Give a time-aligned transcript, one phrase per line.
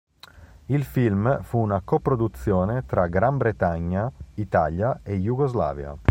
[0.65, 5.95] Il film fu una coproduzione tra Gran Bretagna, Italia e Jugoslavia.